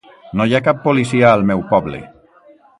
[0.39, 2.03] No hi ha cap policia al meu poble.